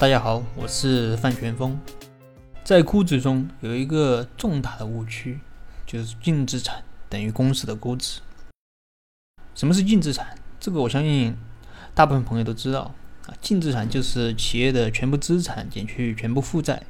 [0.00, 1.78] 大家好，我是范全峰。
[2.64, 5.38] 在估值中有一个重大的误区，
[5.84, 8.22] 就是净资产等于公司的估值。
[9.54, 10.38] 什么是净资产？
[10.58, 11.36] 这个我相信
[11.94, 12.94] 大部分朋友都知道
[13.26, 13.34] 啊。
[13.42, 16.82] 净资产就是企业的全部资产减去全部负债。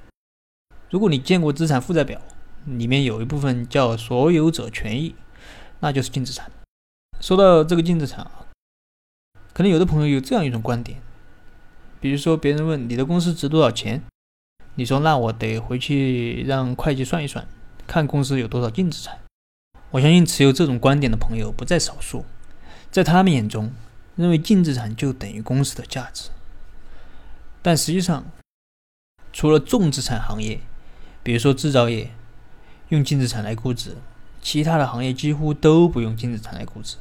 [0.88, 2.22] 如果你见过资产负债表，
[2.64, 5.16] 里面有一部分叫所有者权益，
[5.80, 6.48] 那就是净资产。
[7.20, 8.46] 说到这个净资产啊，
[9.52, 11.02] 可能有的朋友有这样一种观点。
[12.00, 14.02] 比如说，别人问你的公司值多少钱，
[14.74, 17.46] 你说那我得回去让会计算一算，
[17.86, 19.18] 看公司有多少净资产。
[19.90, 22.24] 我相信持有这种观点的朋友不在少数，
[22.90, 23.72] 在他们眼中，
[24.16, 26.30] 认为净资产就等于公司的价值。
[27.60, 28.24] 但实际上，
[29.32, 30.60] 除了重资产行业，
[31.22, 32.12] 比如说制造业，
[32.88, 33.96] 用净资产来估值，
[34.40, 36.96] 其他的行业几乎都不用净资产来估值。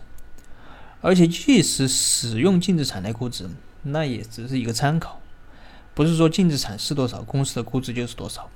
[1.01, 3.49] 而且，即使使用净资产来估值，
[3.83, 5.21] 那也只是一个参考，
[5.93, 8.49] 不是说净资产是多少，公司的估值就是多少。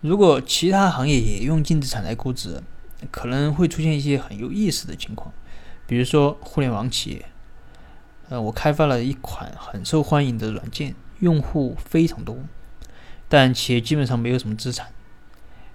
[0.00, 2.62] 如果其他行业也用净资产来估值，
[3.10, 5.32] 可能会出现一些很有意思的情况。
[5.86, 7.26] 比如说互联网企业，
[8.28, 12.38] 呃，我开发了一款很受欢迎的软件，用户非常多，
[13.28, 14.88] 但企业基本上没有什么资产，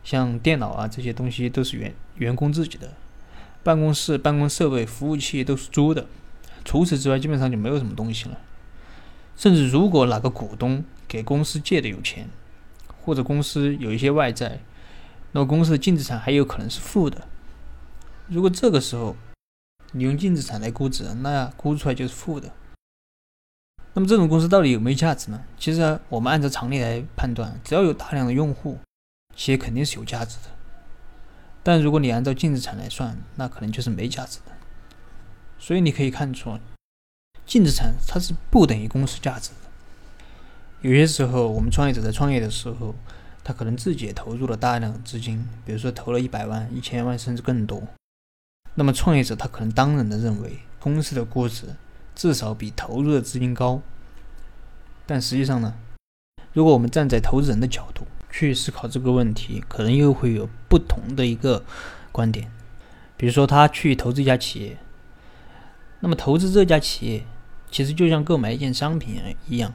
[0.03, 2.94] 像电脑啊这些东西都是员员工自己的，
[3.64, 6.05] 办公室、办公设备、服务器都是租的。
[6.64, 8.38] 除此之外，基本上就没有什么东西了。
[9.36, 12.30] 甚至如果哪个股东给公司借的有钱，
[13.04, 14.59] 或者公司有一些外债，
[15.32, 17.28] 那么公司的净资产还有可能是负的。
[18.28, 19.16] 如果这个时候
[19.94, 22.52] 你用净资产来估值，那估出来就是负的。
[23.94, 25.44] 那么这种公司到底有没有价值呢？
[25.58, 28.78] 其实我们按照常理来判断，只要有大量的用户，
[29.36, 30.50] 企业肯定是有价值的。
[31.64, 34.51] 但如果你按照净资产来算，那可能就是没价值的。
[35.64, 36.58] 所以你可以看出，
[37.45, 39.70] 净资产它是不等于公司价值的。
[40.81, 42.95] 有些时候，我们创业者在创业的时候，
[43.44, 47.83] 他可能自己也投入了大量的资金，比如说投了一百万、一千万甚至更多。
[48.73, 51.67] 那么创业者他可能当然的认为公司的估值
[52.16, 53.83] 至少比投入的资金高。
[55.05, 55.76] 但实际上呢，
[56.54, 61.64] 如果我们站在投资人的角度去思考这个问题，可能又会有不同的一个
[62.11, 62.52] 观点。
[63.16, 64.76] 比如说他去投资一家企业。
[66.02, 67.23] 那么投资这家企业，
[67.72, 69.73] 其实就像购买一件商品一样。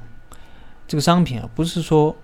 [0.87, 2.15] 这个商品啊，不是说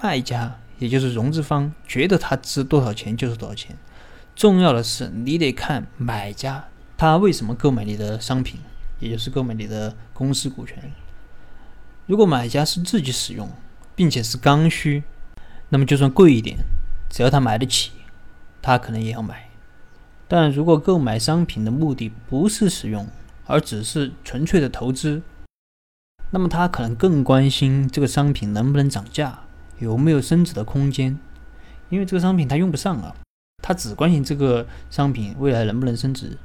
[0.00, 3.76] 卖家，也就是融资方觉得它值多少钱就是多少钱。
[4.34, 6.64] 重要的是，你得看买家
[6.96, 8.60] 他为什么购买你的商品，
[8.98, 10.90] 也就是购买你的公司股权。
[12.06, 13.48] 如果买家是自己使用，
[13.94, 15.02] 并且是刚需，
[15.68, 16.56] 那么就算贵一点，
[17.10, 17.92] 只要他买得起，
[18.62, 19.48] 他可能也要买。
[20.26, 23.06] 但如果购买商品的目的不是使用，
[23.50, 25.22] 而只是纯粹的投资，
[26.30, 29.40] 那么他可能更关心这个商品能不能涨价，
[29.80, 31.18] 有没有升值的空间。
[31.88, 33.16] 因为这个商品他用不上啊，
[33.60, 36.38] 他只关心这个商品未来能不能升值。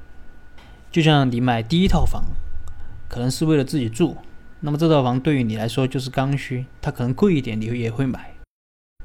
[0.92, 2.24] 就像你买第一套房，
[3.08, 4.18] 可能是为了自己住，
[4.62, 8.34] 那么这套房对于你来说就是刚需，它可能贵一点你也会买。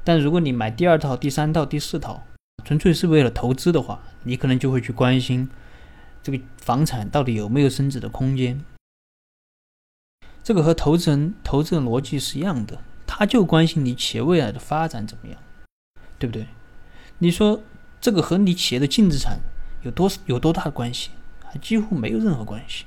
[0.03, 2.23] 但如果你买第二套、第三套、第四套，
[2.65, 5.47] 纯粹是为了投资的话，你可能就会去关心。
[6.23, 8.63] 这个房产到底有没有升值的空间？
[10.43, 15.39] 这个和投资人投资的逻辑是一样的，他就关心你企业未来的发展怎么样，
[16.17, 16.47] 对不对？
[17.19, 17.61] 你说
[17.99, 19.39] 这个和你企业的净资产
[19.83, 21.11] 有多有多大的关系？
[21.43, 22.85] 还几乎没有任何关系。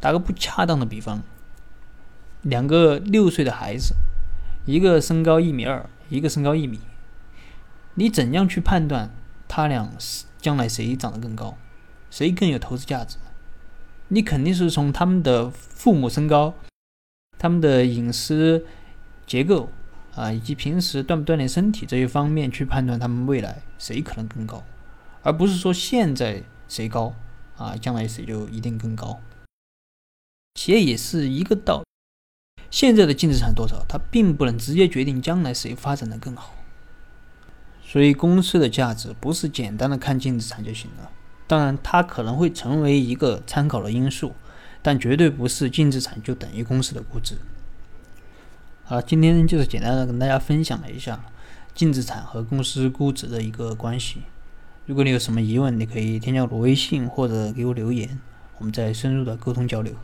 [0.00, 1.22] 打个不恰当的比方，
[2.42, 3.94] 两个六岁的孩子，
[4.66, 6.80] 一个身高一米二，一个身高一米，
[7.94, 9.10] 你怎样去判断
[9.46, 9.90] 他俩
[10.40, 11.56] 将来谁长得更高？
[12.10, 13.16] 谁更有投资价值？
[14.08, 16.54] 你肯定是从他们的父母身高、
[17.38, 18.64] 他们的饮食
[19.26, 19.68] 结构
[20.14, 24.64] 啊，以及平时锻不锻炼身体这些方面去判断他们未来谁可能更高，
[25.22, 27.14] 而不是说现在谁高
[27.56, 29.20] 啊，将来谁就一定更高。
[30.54, 36.54] 企业也是一个道理，现在的净资产多少，它并不能直接决定将来谁发展的更好。
[37.82, 41.10] 所以，公司的价值不是简单的看净资产就行了。
[41.48, 44.34] 当然，它可能会成为一个参考的因素，
[44.82, 47.36] 但绝对不是净资产就等于公司的估值。
[48.84, 51.24] 好，今天就是简单的跟大家分享了一下
[51.74, 54.22] 净资产和公司估值的一个关系。
[54.84, 58.20] 如果你有什么疑问，你可以添加我的微信或者给我留言，
[58.58, 59.94] 我们再深入的沟通交流。